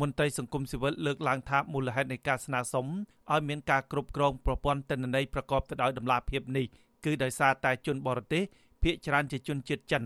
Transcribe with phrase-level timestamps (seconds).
[0.00, 2.86] មន្ត្រីសង្គមស៊ីវិលលើកឡើងថាមូលហេតុនៃការស្នើសុំ
[3.32, 6.66] ឲ្យមានការគ្រប់គ្រងប្រព័ន្ធទិន្នន័យប្រកបទៅដោយតម្លាភាពនេះ
[7.04, 8.42] គឺដោយសារតែជនបរទេស
[8.82, 10.04] ភាគច្រើនជាជនជាតិចិន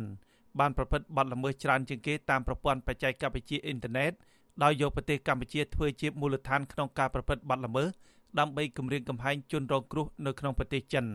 [0.59, 4.13] បានប្រព្រឹត្តបទល្មើសច្រើនជាងគេតាមប្រព័ន្ធបច្ចេកវិទ្យាអ៊ីនធឺណិត
[4.63, 7.89] ដោយយកប្រទេសកម្ពុជាធ្វើជាមូលដ្ឋានក្នុងការប្រព្រឹត្តបទល្មើស
[8.39, 11.07] ដើម្បីគម្រាមកំហែងជនរងគ្រោះនៅក្នុងប្រទេសចិន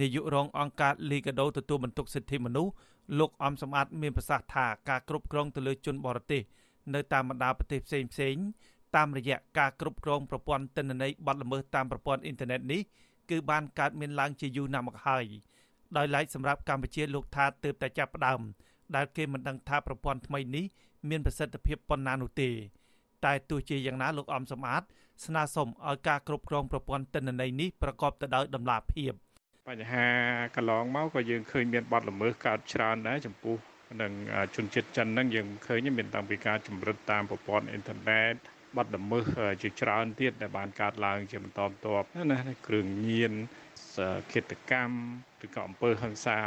[0.00, 2.72] នាយករងអង្គការលីកាដូទទួលបន្ទុកសិទ្ធិមនុស្ស
[3.18, 6.42] លោកអំសំអាតមានប្រសាសន៍ថាការគ្រប់គ្រងទៅលើជនបរទេស
[6.94, 8.36] នៅតាមបណ្ដាប្រទេសផ្សេងផ្សេង
[8.96, 12.80] តាមរយៈការគ្រប់គ្រងប្រព័ន្ធទិន្នន័យប័ណ្ណល្មើសតាមប្រព័ន្ធអ៊ីនធឺណិតនេះ
[13.30, 15.24] គឺបានកើតមានឡើងជាយូរណាស់មកហើយ
[15.96, 18.40] ដោយឡែកសម្រាប់កម្ពុជាលោកថាទើបតែចាប់ផ្ដើម
[18.96, 20.64] ដែលគេមិនដឹងថាប្រព័ន្ធថ្មីនេះ
[21.08, 22.50] មានប្រសិទ្ធភាពប៉ុណ្ណានោះទេ
[23.24, 24.82] តែទោះជាយ៉ាងណាលោកអំសំអាត
[25.24, 29.12] ស្នើសុំឲ្យការគ្រប់គ្រងប្រព័ន្ធទិន្នន័យនេះប្រកបទៅដោយតម្លាភាព
[29.68, 30.06] បញ្ហា
[30.56, 33.56] កន្លងមកក៏យើងឃើញមានបទល្មើសកើតច្រើនដែរចំពោះ
[34.02, 34.12] នឹង
[34.56, 38.34] ជនជាតិចិនហ្នឹងយើងឃើញមានតាំងពីការជំរិតតាមប្រព័ន្ធអ៊ីនធឺណិត
[38.76, 39.24] បាត់ល្មើស
[39.62, 43.32] ជាច្រើនទៀតដែលបានកើតឡើងជាបន្តបន្ទាប់ណាគ្រឿងញៀន
[44.32, 44.96] ឃាតកម្ម
[45.44, 46.38] ឬក៏អំពើហិង្សា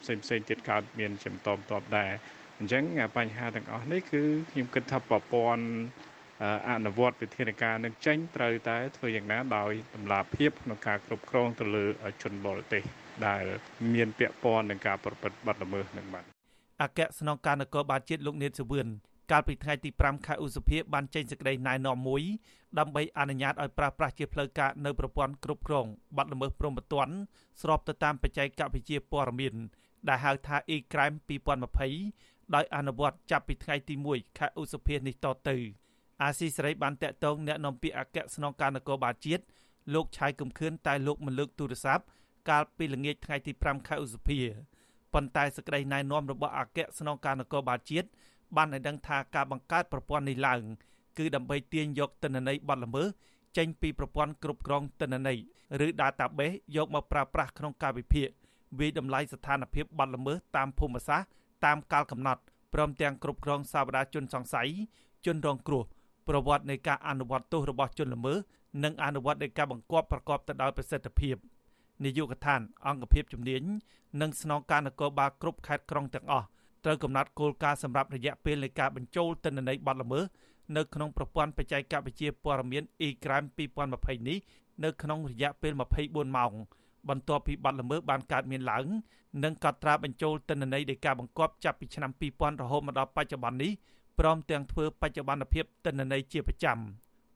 [0.00, 2.12] ផ្សេងផ្សេងទៀតកើតមានជាបន្តបន្ទាប់ដែរ
[2.58, 2.84] អញ្ចឹង
[3.16, 5.64] បញ្ហាទាំងអស់នេះគឺខ្ញុំគិតថាប្រព័ន្ធ
[6.70, 11.84] អនុវត្តវិធានការនឹងចេញត្រូវតែធ្វើយ៉ាងណាដោយតម្លាភាពក្នុងការគ្រប់គ្រងទៅលើ
[12.22, 12.82] ជនបរទេស
[13.26, 13.44] ដែល
[13.94, 16.39] មានពាក់ព័ន្ធនឹងការប្រព្រឹត្តបទល្មើសនឹងបាទ
[16.82, 18.88] អគ្គស្នងការនគរបាលជាតិលោកនេតសវឿន
[19.30, 22.22] កាលពីថ្ងៃទី5ខែឧសភាបានចេញសេចក្តីណែនាំមួយ
[22.78, 27.08] ដើម្បីអនុញ្ញាតឲ្យប្រើប្រាស់ជាផ្លូវការនៅប្រព័ន្ធគ្រប់គ្រងបាត់ល្មើសព្រំប្រទាន
[27.62, 29.54] ស្របទៅតាមបច្ចេកវិទ្យាព័ត៌មាន
[30.08, 31.16] ដែលហៅថា e-crime
[31.84, 35.56] 2020ដោយអនុវត្តចាប់ពីថ្ងៃទី1ខែឧសភានេះតទៅ
[36.22, 39.42] អាស៊ីសេរីបានតាក់ទងអ្នកនាំពាក្យអគ្គស្នងការនគរបាលជាតិ
[39.94, 42.04] លោកឆៃកំខឿនតែលោកមិនលើកទូរស័ព្ទ
[42.48, 44.40] កាលពីល្ងាចថ្ងៃទី5ខែឧសភា
[45.14, 48.08] ប៉ុន្តែសេចក្តីណែនាំរបស់អគ្គស្នងការនគរបាលជាតិ
[48.56, 50.62] បានឲ្យដឹងថាការបង្កើតប្រព័ន្ធនេះឡើង
[51.18, 53.08] គឺដើម្បីទាញយកទិន្នន័យបទល្មើស
[53.56, 55.38] ចេញពីប្រព័ន្ធគ្រប់គ្រងទិន្នន័យ
[55.86, 58.28] ឬ database យកមកប្រើប្រាស់ក្នុងការវិភាគ
[58.78, 61.28] វិយតម្លៃស្ថានភាពបទល្មើសតាមភូមិសាស្ត្រ
[61.64, 62.42] តាមកាលកំណត់
[62.74, 64.68] ព្រមទាំងគ្រប់គ្រងសាវតាជនសង្ស័យ
[65.26, 65.82] ជនរងគ្រោះ
[66.28, 68.38] ប្រវត្តិនៃការអនុវត្តទោសរបស់ជនល្មើស
[68.84, 71.36] និងអនុវត្តនៃការបង្គាប់ប្រកបទៅដោយប្រសិទ្ធភាព
[72.04, 73.62] នាយកដ្ឋាន អង្គភាពជំនាញ
[74.20, 76.46] និងស្នងការនគរបាលគ្រប់ខេត្តក្រុងទាំងអស់
[76.84, 80.24] ត្រូវកំណត់គោលការណ៍សម្រាប់រយៈពេលនៃការបញ្ចូលទិន្នន័យប័ណ្ណល្មើស
[80.76, 83.48] នៅក្នុងប្រព័ន្ធបច្ចេកវិទ្យាព័ត៌មាន e-crime
[83.88, 84.38] 2020នេះ
[84.84, 85.72] នៅក្នុងរយៈពេល
[86.04, 86.52] 24ម៉ោង
[87.08, 88.86] បន្ទាប់ពីប័ណ្ណល្មើសបានកើតមានឡើង
[89.44, 93.72] និងកត់ត្រាបញ្ចូលទិន្នន័យនៃការបង្គាប់ចាប់ពីឆ្នាំ2000រហូតមកដល់បច្ចុប្បន្ននេះ
[94.18, 96.78] ព្រមទាំងធ្វើបច្ចុប្បន្នភាពទិន្នន័យជាប្រចាំ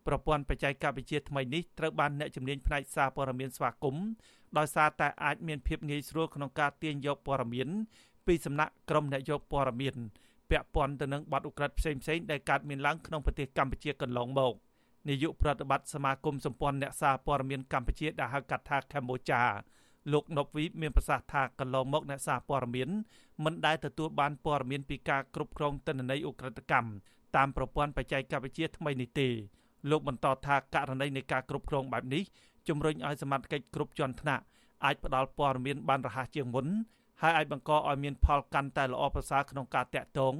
[0.06, 4.04] ប្រព័ន្ធបច្ចេកវិទ្យាថ្មីនេះត្រូវបានអ្នកជំនាញផ្នែកសារព័ត៌មានស្វាគមន៍
[4.58, 7.68] ដោយសារតែអាចមានភាពងាយស្រួលក្នុងការទាញយកព័ត៌មាន
[8.26, 9.96] ពីសំណាក់ក្រុមអ្នកយកព័ត៌មាន
[10.50, 12.00] ពាក់ព័ន្ធទៅនឹងបទឧក្រិដ្ឋផ្សេងៗ
[12.30, 14.54] ដែលកើតមានឡើងក្នុងប្រទេសកម្ពុជាកន្លងមក
[15.08, 19.42] នាយកប្រតិបត្តិសមាគមសម្ព័ន្ធអ្នកសារព័ត៌មានកម្ពុជាដែលហៅកាត់ថាកម្ពុជា
[20.12, 22.88] លោកណប់វីមានប្រសាសន៍ថាកន្លងមកអ្នកសារព័ត៌មាន
[23.44, 26.90] មិនដែលទទួលបានព័ត៌មានពីការគ្រប់គ្រងទិន្នន័យឧក្រិដ្ឋកម្ម
[27.36, 29.28] តាមប្រព័ន្ធបច្ចេកវិទ្យាថ្មីនេះទេ
[29.90, 32.22] លោកបន្តថាករណីនៃការគ្រប់គ្រងបែបនេះ
[32.68, 34.42] ជំរុញឲ្យសមត្ថកិច្ចគ្រប់ជាន់ថ្នាក់
[34.84, 36.66] អាចផ្ដល់ព័ត៌មានបានរហ័សជាងមុន
[37.22, 40.34] ហើយអាចបង្កឲ្យមានផលកាន់តែល្អប្រសើរក្នុងការតាក់ទង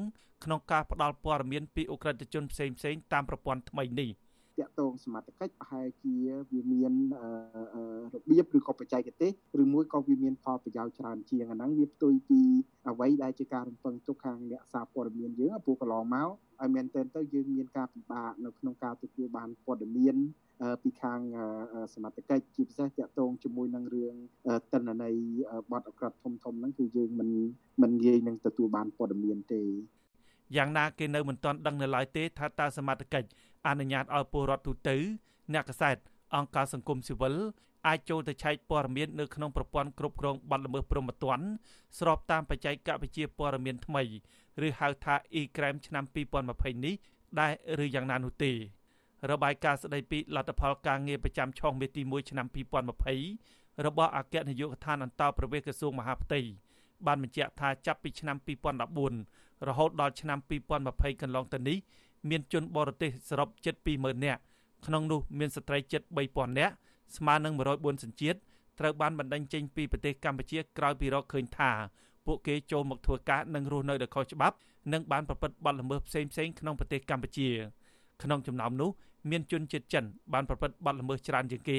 [0.45, 4.09] ក្នុងការផ្ដល់ព័ត៌មានពីអ ுக ្រិតជនផ្សេងៗតាមប្រព័ន្ធថ្មីនេះ
[4.59, 6.15] តាក់ទងសមត្ថកិច្ចប្រហែលជា
[6.53, 6.93] វាមាន
[8.15, 9.33] របៀបឬក៏បច្ចេកទេស
[9.63, 12.41] ឬមួយក៏វាមានផលប្រយោជន៍ច្រើនជាងអាហ្នឹងវាផ្ទុយពី
[12.89, 16.29] អ្វីដែលជាការរំពឹងទុកខាងអ្នកសារព័ត៌មានយើងពូកន្លងមក
[16.61, 20.17] ឲ្យមែនទែនទៅយើងមានការពិបាកនៅក្នុងការទទួលបានព័ត៌មាន
[20.83, 21.21] ពីខាង
[21.95, 24.15] សមត្ថកិច្ចជាពិសេសតាក់ទងជាមួយនឹងរឿង
[24.73, 25.15] តិន្នន័យ
[25.73, 27.31] បទអក្រិតធំធំហ្នឹងគឺយើងមិន
[27.83, 29.63] មិនងាយនឹងទទួលបានព័ត៌មានទេ
[30.57, 33.29] យ៉ាងណាគេនៅមិនទាន់ដឹងនៅឡើយទេថាតើសមត្ថកិច្ច
[33.67, 34.97] អនុញ្ញាតឲ្យពលរដ្ឋទូទៅ
[35.53, 35.97] អ្នកកសែត
[36.35, 37.35] អង្គការសង្គមស៊ីវិល
[37.87, 41.47] អាចចូលទៅឆែកព័ត៌មាននៅក្នុងប្រព័ន្ធគ្រប់គ្រងប័ណ្ណល្មើសព្រហ្មទណ្ឌ
[41.99, 44.03] ស្របតាមបច្ចេកវិទ្យាព័ត៌មានថ្មី
[44.67, 46.05] ឬហៅថា e-crime ឆ្នាំ
[46.45, 46.95] 2020នេះ
[47.41, 47.53] ដែរ
[47.85, 48.53] ឬយ៉ាងណានោះទេ
[49.31, 52.47] របាយការណ៍ស្ដីពីលទ្ធផលការងារប្រចាំឆុងមេទី1ឆ្នាំ
[53.17, 56.41] 2020របស់អគ្គនាយកដ្ឋានអន្តរប្រវេសក្រសួងមហាផ្ទៃ
[57.07, 58.37] បានបញ្ជាក់ថាចាប់ពីឆ្នាំ
[59.03, 60.39] 2014រហូតដល់ឆ្នាំ
[60.81, 61.77] 2020កន្លងទៅនេះ
[62.31, 64.41] មានជនបរទេសសរុបជិត20000នាក់
[64.87, 66.75] ក្នុងនោះមានស្ត្រីជិត3000នាក់
[67.17, 68.39] ស្មើនឹង104សញ្ជាតិ
[68.79, 71.71] ត្រូវបានបណ្តេញចេញពីប្រទេសកម្ពុជាក្រោយពីរកឃើញថា
[72.27, 74.57] ពួកគេចូលមកធ្វើការនិងរស់នៅដោយខុសច្បាប់
[74.93, 77.49] និងបានប្រព្រឹត្តបទល្មើសផ្សេងៗក្នុងប្រទេសកម្ពុជា
[78.23, 78.91] ក្នុងចំណោមនោះ
[79.31, 81.79] មានជនជាតិចិនបានប្រព្រឹត្តបទល្មើសច្រើនជាងគេ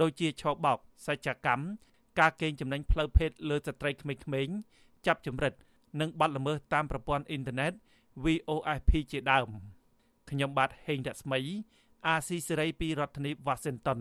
[0.00, 1.64] ដូចជាឆោបោកសច្ចកម្ម
[2.18, 4.56] ការកេងចំណេញផ្លូវភេទលើស្ត្រីក្មេងៗ
[5.06, 5.52] ចាប់ចម្រិត
[6.00, 7.72] និងបទល្មើសតាមប្រព័ន្ធអ៊ីនធឺណិត
[8.24, 9.48] VOIP ជាដើម។
[10.30, 11.40] ខ្ញុំបាទហេងរស្មី
[12.06, 14.00] អាស៊ីសេរីពីរដ្ឋធានី Washington